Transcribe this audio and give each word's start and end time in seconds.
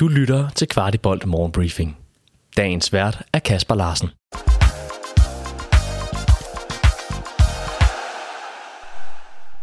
Du 0.00 0.08
lytter 0.08 0.48
til 0.50 0.68
Kvartibolt 0.68 1.26
Morgenbriefing. 1.26 1.96
Dagens 2.56 2.92
vært 2.92 3.22
er 3.32 3.38
Kasper 3.38 3.74
Larsen. 3.74 4.08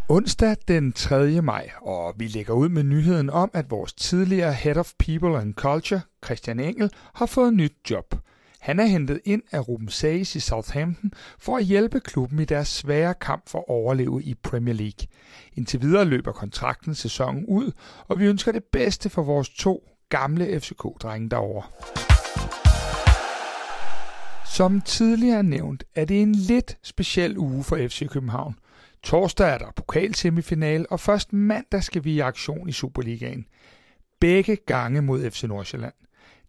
Onsdag 0.10 0.56
den 0.68 0.94
3. 0.94 1.42
maj, 1.42 1.70
og 1.82 2.14
vi 2.18 2.28
lægger 2.28 2.54
ud 2.54 2.70
med 2.70 2.84
nyheden 2.84 3.30
om, 3.30 3.52
at 3.54 3.72
vores 3.72 3.94
tidligere 3.94 4.54
Head 4.54 4.78
of 4.78 4.92
People 5.00 5.38
and 5.38 5.54
Culture, 5.54 6.02
Christian 6.26 6.60
Engel, 6.60 6.92
har 7.14 7.26
fået 7.26 7.54
nyt 7.54 7.74
job. 7.90 8.16
Han 8.60 8.80
er 8.80 8.86
hentet 8.86 9.22
ind 9.26 9.42
af 9.52 9.68
Ruben 9.68 9.90
Sages 9.90 10.36
i 10.36 10.40
Southampton 10.40 11.12
for 11.40 11.58
at 11.58 11.64
hjælpe 11.64 12.00
klubben 12.00 12.40
i 12.40 12.46
deres 12.46 12.68
svære 12.68 13.14
kamp 13.14 13.50
for 13.50 13.60
at 13.60 13.66
overleve 13.68 14.24
i 14.24 14.34
Premier 14.34 14.76
League. 14.76 15.08
Indtil 15.54 15.82
videre 15.82 16.06
løber 16.06 16.32
kontrakten 16.32 16.96
sæsonen 16.96 17.46
ud, 17.46 17.72
og 18.08 18.20
vi 18.20 18.26
ønsker 18.26 18.52
det 18.52 18.64
bedste 18.64 19.10
for 19.10 19.24
vores 19.24 19.50
to 19.50 19.95
gamle 20.10 20.60
FCK-drenge 20.60 21.30
derovre. 21.30 21.64
Som 24.46 24.82
tidligere 24.82 25.44
nævnt, 25.44 25.84
er 25.96 26.06
det 26.06 26.22
en 26.22 26.36
lidt 26.36 26.78
speciel 26.84 27.38
uge 27.38 27.64
for 27.64 27.76
FC 27.88 28.10
København. 28.10 28.56
Torsdag 29.04 29.50
er 29.54 29.58
der 29.58 29.72
pokalsemifinal, 29.76 30.86
og 30.90 31.00
først 31.00 31.34
mandag 31.34 31.84
skal 31.84 32.04
vi 32.04 32.14
i 32.14 32.20
aktion 32.20 32.70
i 32.70 32.72
Superligaen. 32.72 33.46
Begge 34.20 34.56
gange 34.56 35.02
mod 35.02 35.32
FC 35.32 35.44
Nordsjælland. 35.44 35.94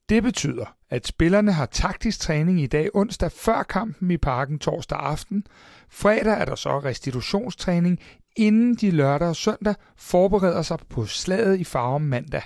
Det 0.08 0.22
betyder, 0.22 0.76
at 0.90 1.06
spillerne 1.06 1.52
har 1.52 1.66
taktisk 1.66 2.20
træning 2.20 2.60
i 2.60 2.66
dag 2.66 2.88
onsdag 2.94 3.32
før 3.32 3.62
kampen 3.62 4.10
i 4.10 4.16
parken 4.16 4.58
torsdag 4.58 4.98
aften. 4.98 5.46
Fredag 5.88 6.40
er 6.40 6.44
der 6.44 6.54
så 6.54 6.78
restitutionstræning, 6.78 8.00
inden 8.36 8.74
de 8.74 8.90
lørdag 8.90 9.28
og 9.28 9.36
søndag 9.36 9.74
forbereder 9.96 10.62
sig 10.62 10.78
på 10.88 11.06
slaget 11.06 11.60
i 11.60 11.64
farve 11.64 12.00
mandag. 12.00 12.42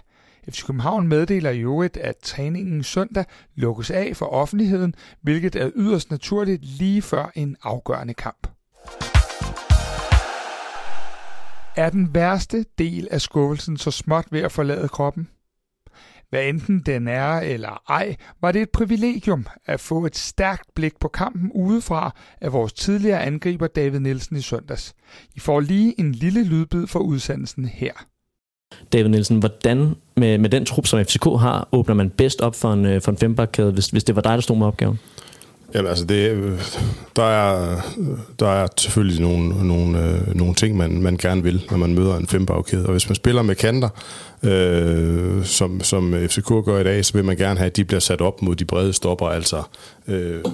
FC 0.48 0.64
København 0.66 1.08
meddeler 1.08 1.50
i 1.50 1.60
øvrigt, 1.60 1.96
at 1.96 2.16
træningen 2.16 2.82
søndag 2.82 3.24
lukkes 3.54 3.90
af 3.90 4.16
for 4.16 4.26
offentligheden, 4.26 4.94
hvilket 5.22 5.56
er 5.56 5.70
yderst 5.76 6.10
naturligt 6.10 6.64
lige 6.64 7.02
før 7.02 7.32
en 7.34 7.56
afgørende 7.62 8.14
kamp. 8.14 8.46
Er 11.76 11.90
den 11.90 12.14
værste 12.14 12.64
del 12.78 13.08
af 13.10 13.20
skuffelsen 13.20 13.76
så 13.76 13.90
småt 13.90 14.26
ved 14.30 14.40
at 14.40 14.52
forlade 14.52 14.88
kroppen? 14.88 15.28
Hvad 16.30 16.44
enten 16.44 16.80
den 16.80 17.08
er 17.08 17.32
eller 17.32 17.82
ej, 17.88 18.16
var 18.40 18.52
det 18.52 18.62
et 18.62 18.70
privilegium 18.70 19.46
at 19.66 19.80
få 19.80 20.06
et 20.06 20.16
stærkt 20.16 20.74
blik 20.74 20.98
på 21.00 21.08
kampen 21.08 21.52
udefra 21.54 22.14
af 22.40 22.52
vores 22.52 22.72
tidligere 22.72 23.22
angriber 23.22 23.66
David 23.66 24.00
Nielsen 24.00 24.36
i 24.36 24.40
søndags. 24.40 24.94
I 25.34 25.40
får 25.40 25.60
lige 25.60 26.00
en 26.00 26.12
lille 26.12 26.44
lydbid 26.44 26.86
for 26.86 26.98
udsendelsen 26.98 27.64
her. 27.64 27.92
David 28.92 29.08
Nielsen, 29.08 29.38
hvordan 29.38 29.94
med, 30.16 30.38
med 30.38 30.50
den 30.50 30.64
trup, 30.64 30.86
som 30.86 31.04
FCK 31.04 31.24
har, 31.24 31.68
åbner 31.72 31.94
man 31.94 32.10
bedst 32.10 32.40
op 32.40 32.54
for 32.54 32.72
en, 32.72 32.84
øh, 32.84 33.02
for 33.02 33.10
en 33.10 33.18
fembakkæde, 33.18 33.72
hvis, 33.72 33.86
hvis 33.86 34.04
det 34.04 34.16
var 34.16 34.22
dig, 34.22 34.32
der 34.32 34.40
stod 34.40 34.56
med 34.56 34.66
opgaven? 34.66 34.98
Jamen 35.74 35.88
altså, 35.88 36.04
det, 36.04 36.30
øh, 36.30 36.60
der, 37.16 37.22
er, 37.22 37.80
der 38.38 38.48
er 38.48 38.66
selvfølgelig 38.76 39.20
nogle, 39.20 39.68
nogle, 39.68 40.04
øh, 40.04 40.34
nogle 40.34 40.54
ting, 40.54 40.76
man, 40.76 41.02
man 41.02 41.16
gerne 41.16 41.42
vil, 41.42 41.66
når 41.70 41.78
man 41.78 41.94
møder 41.94 42.16
en 42.16 42.26
fembagkæde. 42.26 42.86
Og 42.86 42.92
hvis 42.92 43.08
man 43.08 43.16
spiller 43.16 43.42
med 43.42 43.54
kanter, 43.54 43.88
øh, 44.42 45.44
som, 45.44 45.80
som 45.80 46.14
FCK 46.28 46.48
gør 46.64 46.78
i 46.80 46.84
dag, 46.84 47.04
så 47.04 47.12
vil 47.12 47.24
man 47.24 47.36
gerne 47.36 47.58
have, 47.58 47.66
at 47.66 47.76
de 47.76 47.84
bliver 47.84 48.00
sat 48.00 48.20
op 48.20 48.42
mod 48.42 48.56
de 48.56 48.64
brede 48.64 48.92
stopper, 48.92 49.26
altså 49.26 49.62
øh, 50.08 50.44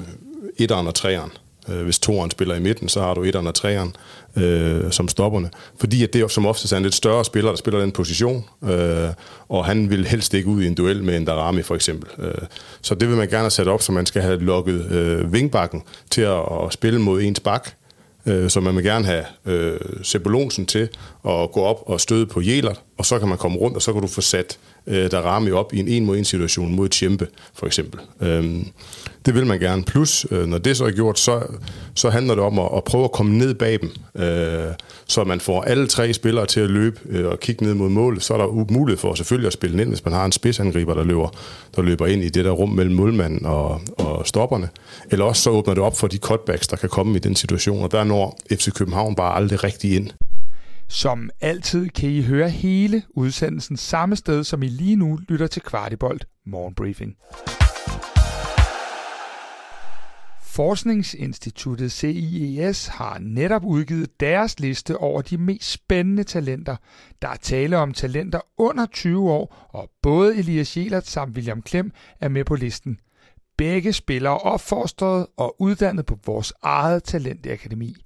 etteren 0.58 0.86
og 0.86 0.94
treeren. 0.94 1.30
Øh, 1.68 1.84
hvis 1.84 1.98
toeren 1.98 2.30
spiller 2.30 2.54
i 2.54 2.60
midten, 2.60 2.88
så 2.88 3.00
har 3.00 3.14
du 3.14 3.22
etteren 3.22 3.46
og 3.46 3.54
treeren 3.54 3.96
øh, 4.36 4.92
som 4.92 5.08
stopperne. 5.08 5.50
Fordi 5.80 6.02
at 6.02 6.12
det 6.12 6.20
er 6.20 6.28
som 6.28 6.46
oftest 6.46 6.72
er 6.72 6.76
en 6.76 6.82
lidt 6.82 6.94
større 6.94 7.24
spiller, 7.24 7.50
der 7.50 7.56
spiller 7.56 7.80
den 7.80 7.92
position, 7.92 8.44
øh, 8.64 9.08
og 9.48 9.64
han 9.64 9.90
vil 9.90 10.06
helst 10.06 10.34
ikke 10.34 10.48
ud 10.48 10.62
i 10.62 10.66
en 10.66 10.74
duel 10.74 11.04
med 11.04 11.16
en 11.16 11.24
Darami 11.24 11.62
for 11.62 11.74
eksempel. 11.74 12.24
Øh, 12.24 12.46
så 12.82 12.94
det 12.94 13.08
vil 13.08 13.16
man 13.16 13.28
gerne 13.28 13.42
have 13.42 13.50
sat 13.50 13.68
op, 13.68 13.82
så 13.82 13.92
man 13.92 14.06
skal 14.06 14.22
have 14.22 14.38
lukket 14.38 14.92
øh, 14.92 15.32
vingbakken 15.32 15.82
til 16.10 16.22
at, 16.22 16.40
at 16.64 16.72
spille 16.72 17.00
mod 17.00 17.22
ens 17.22 17.40
bak. 17.40 17.70
Øh, 18.26 18.50
så 18.50 18.60
man 18.60 18.76
vil 18.76 18.84
gerne 18.84 19.04
have 19.04 19.24
øh, 19.46 19.80
Sebulonsen 20.02 20.66
til 20.66 20.88
at 21.28 21.52
gå 21.52 21.62
op 21.62 21.82
og 21.86 22.00
støde 22.00 22.26
på 22.26 22.40
Jelert, 22.40 22.80
og 22.98 23.06
så 23.06 23.18
kan 23.18 23.28
man 23.28 23.38
komme 23.38 23.58
rundt, 23.58 23.76
og 23.76 23.82
så 23.82 23.92
kan 23.92 24.02
du 24.02 24.08
få 24.08 24.20
sat 24.20 24.58
øh, 24.86 25.10
ramme 25.12 25.54
op 25.54 25.74
i 25.74 25.78
en 25.78 25.88
en 25.88 26.06
mod 26.06 26.18
en 26.18 26.24
situation 26.24 26.74
mod 26.74 26.88
Tjempe, 26.88 27.28
for 27.54 27.66
eksempel. 27.66 28.00
Øhm, 28.20 28.66
det 29.26 29.34
vil 29.34 29.46
man 29.46 29.60
gerne. 29.60 29.84
Plus, 29.84 30.26
øh, 30.30 30.46
når 30.46 30.58
det 30.58 30.76
så 30.76 30.84
er 30.84 30.90
gjort, 30.90 31.18
så, 31.18 31.42
så 31.94 32.10
handler 32.10 32.34
det 32.34 32.44
om 32.44 32.58
at, 32.58 32.68
at 32.76 32.84
prøve 32.84 33.04
at 33.04 33.12
komme 33.12 33.38
ned 33.38 33.54
bag 33.54 33.78
dem, 33.80 33.90
øh, 34.22 34.72
så 35.06 35.24
man 35.24 35.40
får 35.40 35.62
alle 35.62 35.86
tre 35.86 36.12
spillere 36.12 36.46
til 36.46 36.60
at 36.60 36.70
løbe 36.70 37.00
øh, 37.08 37.26
og 37.26 37.40
kigge 37.40 37.64
ned 37.64 37.74
mod 37.74 37.88
målet. 37.88 38.22
Så 38.22 38.34
er 38.34 38.38
der 38.38 38.72
mulighed 38.72 38.98
for 38.98 39.14
selvfølgelig 39.14 39.46
at 39.46 39.52
spille 39.52 39.82
ind, 39.82 39.88
hvis 39.88 40.04
man 40.04 40.14
har 40.14 40.24
en 40.24 40.32
spidsangriber, 40.32 40.94
der 40.94 41.04
løber, 41.04 41.28
der 41.76 41.82
løber 41.82 42.06
ind 42.06 42.22
i 42.22 42.28
det 42.28 42.44
der 42.44 42.50
rum 42.50 42.68
mellem 42.68 42.94
målmanden 42.94 43.46
og, 43.46 43.80
og 43.98 44.26
stopperne. 44.26 44.68
Eller 45.10 45.24
også 45.24 45.42
så 45.42 45.50
åbner 45.50 45.74
det 45.74 45.82
op 45.82 45.98
for 45.98 46.06
de 46.06 46.18
cutbacks, 46.18 46.68
der 46.68 46.76
kan 46.76 46.88
komme 46.88 47.16
i 47.16 47.18
den 47.18 47.36
situation, 47.36 47.82
og 47.82 47.92
der 47.92 48.04
når 48.04 48.38
FC 48.52 48.72
København 48.72 49.14
bare 49.14 49.36
aldrig 49.36 49.64
rigtig 49.64 49.96
ind. 49.96 50.10
Som 50.88 51.30
altid 51.40 51.88
kan 51.88 52.10
I 52.10 52.22
høre 52.22 52.50
hele 52.50 53.02
udsendelsen 53.10 53.76
samme 53.76 54.16
sted, 54.16 54.44
som 54.44 54.62
I 54.62 54.68
lige 54.68 54.96
nu 54.96 55.18
lytter 55.28 55.46
til 55.46 55.62
Kvartibolt 55.62 56.26
Morgenbriefing. 56.46 57.16
Forskningsinstituttet 60.42 61.92
CIES 61.92 62.86
har 62.86 63.18
netop 63.18 63.64
udgivet 63.64 64.20
deres 64.20 64.60
liste 64.60 64.96
over 64.96 65.22
de 65.22 65.38
mest 65.38 65.70
spændende 65.70 66.24
talenter. 66.24 66.76
Der 67.22 67.28
er 67.28 67.36
tale 67.36 67.76
om 67.76 67.92
talenter 67.92 68.40
under 68.58 68.86
20 68.86 69.30
år, 69.30 69.68
og 69.68 69.90
både 70.02 70.36
Elias 70.36 70.76
Jelert 70.76 71.06
samt 71.06 71.36
William 71.36 71.62
Klem 71.62 71.92
er 72.20 72.28
med 72.28 72.44
på 72.44 72.54
listen. 72.54 72.98
Begge 73.56 73.92
spillere 73.92 74.38
opfostret 74.38 75.26
og 75.36 75.56
uddannet 75.58 76.06
på 76.06 76.18
vores 76.26 76.52
eget 76.62 77.04
talentakademi. 77.04 77.96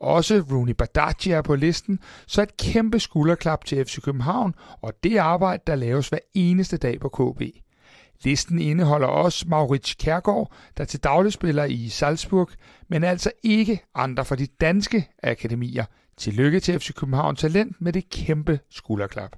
Også 0.00 0.44
Rooney 0.50 0.72
Badaji 0.72 1.30
er 1.30 1.42
på 1.42 1.54
listen, 1.54 1.98
så 2.26 2.42
et 2.42 2.56
kæmpe 2.56 3.00
skulderklap 3.00 3.64
til 3.64 3.84
FC 3.84 4.00
København 4.00 4.54
og 4.82 4.92
det 5.02 5.16
arbejde, 5.16 5.62
der 5.66 5.74
laves 5.74 6.08
hver 6.08 6.18
eneste 6.34 6.76
dag 6.76 7.00
på 7.00 7.08
KB. 7.08 7.42
Listen 8.24 8.58
indeholder 8.58 9.06
også 9.06 9.44
Maurits 9.48 9.94
Kærgaard, 9.94 10.52
der 10.76 10.84
til 10.84 11.04
daglig 11.04 11.32
spiller 11.32 11.64
i 11.64 11.88
Salzburg, 11.88 12.50
men 12.88 13.04
altså 13.04 13.30
ikke 13.42 13.80
andre 13.94 14.24
fra 14.24 14.36
de 14.36 14.46
danske 14.46 15.08
akademier. 15.22 15.84
Tillykke 16.16 16.60
til 16.60 16.80
FC 16.80 16.94
København 16.94 17.36
Talent 17.36 17.80
med 17.80 17.92
det 17.92 18.10
kæmpe 18.10 18.60
skulderklap. 18.70 19.36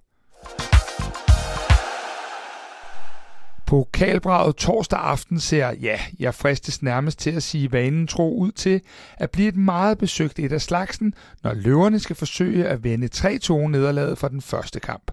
Pokalbraget 3.68 4.56
torsdag 4.56 4.98
aften 4.98 5.40
ser, 5.40 5.72
ja, 5.80 6.00
jeg 6.18 6.34
fristes 6.34 6.82
nærmest 6.82 7.18
til 7.18 7.30
at 7.30 7.42
sige 7.42 7.72
vanen 7.72 8.06
tro 8.06 8.38
ud 8.38 8.52
til 8.52 8.80
at 9.16 9.30
blive 9.30 9.48
et 9.48 9.56
meget 9.56 9.98
besøgt 9.98 10.38
et 10.38 10.52
af 10.52 10.60
slagsen, 10.60 11.14
når 11.42 11.54
løverne 11.54 12.00
skal 12.00 12.16
forsøge 12.16 12.66
at 12.66 12.84
vende 12.84 13.08
3-2 13.14 13.68
nederlaget 13.68 14.18
fra 14.18 14.28
den 14.28 14.40
første 14.40 14.80
kamp. 14.80 15.10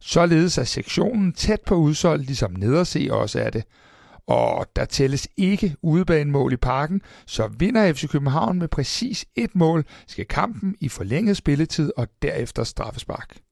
Således 0.00 0.58
er 0.58 0.64
sektionen 0.64 1.32
tæt 1.32 1.60
på 1.66 1.74
udsolgt, 1.74 2.26
ligesom 2.26 2.52
nederse 2.52 3.08
også 3.10 3.40
er 3.40 3.50
det. 3.50 3.64
Og 4.26 4.66
der 4.76 4.84
tælles 4.84 5.28
ikke 5.36 5.76
udebanemål 5.82 6.52
i 6.52 6.56
parken, 6.56 7.02
så 7.26 7.50
vinder 7.58 7.92
FC 7.92 8.08
København 8.08 8.58
med 8.58 8.68
præcis 8.68 9.24
et 9.36 9.54
mål, 9.54 9.84
skal 10.06 10.26
kampen 10.26 10.76
i 10.80 10.88
forlænget 10.88 11.36
spilletid 11.36 11.92
og 11.96 12.08
derefter 12.22 12.64
straffespark. 12.64 13.43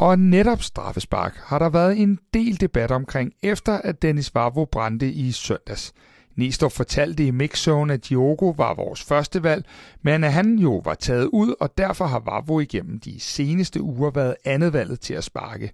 Og 0.00 0.18
netop 0.18 0.62
straffespark 0.62 1.36
har 1.36 1.58
der 1.58 1.68
været 1.68 1.98
en 1.98 2.18
del 2.34 2.60
debat 2.60 2.90
omkring, 2.90 3.32
efter 3.42 3.72
at 3.72 4.02
Dennis 4.02 4.34
Vavro 4.34 4.64
brændte 4.64 5.12
i 5.12 5.32
søndags. 5.32 5.92
Nistor 6.36 6.68
fortalte 6.68 7.26
i 7.26 7.30
mixzone, 7.30 7.92
at 7.92 8.08
Diogo 8.08 8.48
var 8.48 8.74
vores 8.74 9.02
første 9.02 9.42
valg, 9.42 9.64
men 10.02 10.24
at 10.24 10.32
han 10.32 10.58
jo 10.58 10.82
var 10.84 10.94
taget 10.94 11.26
ud, 11.26 11.54
og 11.60 11.78
derfor 11.78 12.06
har 12.06 12.18
Vavro 12.18 12.60
igennem 12.60 13.00
de 13.00 13.20
seneste 13.20 13.82
uger 13.82 14.10
været 14.10 14.34
andet 14.44 14.72
valget 14.72 15.00
til 15.00 15.14
at 15.14 15.24
sparke. 15.24 15.72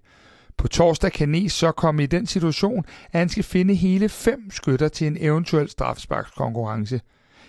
På 0.57 0.67
torsdag 0.67 1.11
kan 1.11 1.29
Nes 1.29 1.53
så 1.53 1.71
komme 1.71 2.03
i 2.03 2.05
den 2.05 2.25
situation, 2.25 2.85
at 3.11 3.19
han 3.19 3.29
skal 3.29 3.43
finde 3.43 3.73
hele 3.73 4.09
fem 4.09 4.51
skytter 4.51 4.87
til 4.87 5.07
en 5.07 5.17
eventuel 5.19 5.69
straffesparkskonkurrence. 5.69 7.01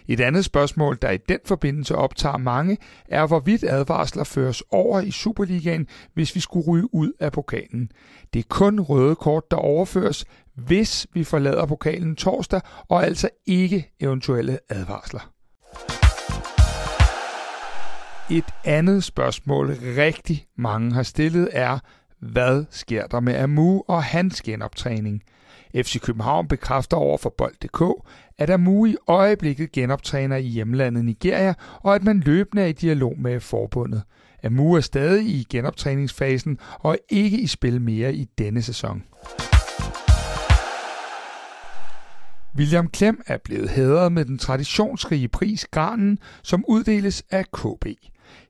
Et 0.08 0.20
andet 0.20 0.44
spørgsmål, 0.44 0.98
der 1.02 1.10
i 1.10 1.16
den 1.16 1.38
forbindelse 1.44 1.96
optager 1.96 2.36
mange, 2.36 2.78
er 3.08 3.26
hvorvidt 3.26 3.64
advarsler 3.64 4.24
føres 4.24 4.62
over 4.70 5.00
i 5.00 5.10
Superligaen, 5.10 5.86
hvis 6.14 6.34
vi 6.34 6.40
skulle 6.40 6.66
ryge 6.66 6.94
ud 6.94 7.12
af 7.20 7.32
pokalen. 7.32 7.92
Det 8.32 8.38
er 8.38 8.48
kun 8.48 8.80
røde 8.80 9.16
kort, 9.16 9.50
der 9.50 9.56
overføres, 9.56 10.24
hvis 10.54 11.06
vi 11.12 11.24
forlader 11.24 11.66
pokalen 11.66 12.16
torsdag, 12.16 12.60
og 12.88 13.04
altså 13.04 13.28
ikke 13.46 13.90
eventuelle 14.00 14.58
advarsler. 14.68 15.32
Et 18.30 18.54
andet 18.64 19.04
spørgsmål, 19.04 19.66
rigtig 19.96 20.46
mange 20.56 20.92
har 20.94 21.02
stillet, 21.02 21.48
er, 21.52 21.78
hvad 22.20 22.64
sker 22.70 23.06
der 23.06 23.20
med 23.20 23.34
Amu 23.34 23.82
og 23.88 24.04
hans 24.04 24.42
genoptræning? 24.42 25.22
FC 25.74 26.00
København 26.00 26.48
bekræfter 26.48 26.96
over 26.96 27.18
for 27.18 27.34
Bold.dk, 27.38 27.82
at 28.38 28.50
Amu 28.50 28.86
i 28.86 28.96
øjeblikket 29.06 29.72
genoptræner 29.72 30.36
i 30.36 30.46
hjemlandet 30.46 31.04
Nigeria, 31.04 31.54
og 31.80 31.94
at 31.94 32.04
man 32.04 32.20
løbende 32.20 32.62
er 32.62 32.66
i 32.66 32.72
dialog 32.72 33.14
med 33.18 33.40
forbundet. 33.40 34.02
Amu 34.44 34.74
er 34.74 34.80
stadig 34.80 35.26
i 35.26 35.46
genoptræningsfasen 35.50 36.58
og 36.80 36.98
ikke 37.08 37.40
i 37.40 37.46
spil 37.46 37.80
mere 37.80 38.14
i 38.14 38.24
denne 38.38 38.62
sæson. 38.62 39.02
William 42.56 42.88
Klem 42.88 43.20
er 43.26 43.36
blevet 43.44 43.70
hædret 43.70 44.12
med 44.12 44.24
den 44.24 44.38
traditionsrige 44.38 45.28
pris 45.28 45.66
Granen, 45.70 46.18
som 46.42 46.64
uddeles 46.68 47.22
af 47.30 47.44
KB. 47.52 47.86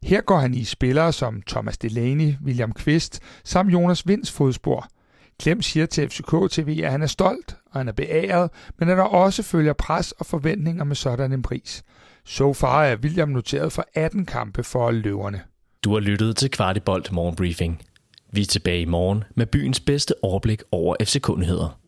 Her 0.02 0.20
går 0.20 0.38
han 0.38 0.54
i 0.54 0.64
spillere 0.64 1.12
som 1.12 1.42
Thomas 1.42 1.78
Delaney, 1.78 2.34
William 2.44 2.72
Kvist 2.72 3.20
samt 3.44 3.72
Jonas 3.72 4.06
Vinds 4.06 4.32
fodspor– 4.32 4.88
Klem 5.40 5.62
siger 5.62 5.86
til 5.86 6.08
FCK 6.08 6.50
TV, 6.50 6.80
at 6.84 6.90
han 6.90 7.02
er 7.02 7.06
stolt 7.06 7.56
og 7.66 7.80
han 7.80 7.88
er 7.88 7.92
beæret, 7.92 8.50
men 8.78 8.88
at 8.88 8.96
der 8.96 9.02
også 9.02 9.42
følger 9.42 9.72
pres 9.72 10.12
og 10.12 10.26
forventninger 10.26 10.84
med 10.84 10.96
sådan 10.96 11.32
en 11.32 11.42
pris. 11.42 11.82
Så 12.24 12.52
far 12.52 12.84
er 12.84 12.96
William 12.96 13.28
noteret 13.28 13.72
for 13.72 13.84
18 13.94 14.26
kampe 14.26 14.64
for 14.64 14.90
løverne. 14.90 15.40
Du 15.84 15.92
har 15.92 16.00
lyttet 16.00 16.36
til 16.36 16.50
Kvartibolt 16.50 17.12
Morgenbriefing. 17.12 17.82
Vi 18.32 18.40
er 18.40 18.46
tilbage 18.46 18.80
i 18.80 18.84
morgen 18.84 19.24
med 19.36 19.46
byens 19.46 19.80
bedste 19.80 20.14
overblik 20.22 20.62
over 20.72 20.96
FCK-nyheder. 21.02 21.78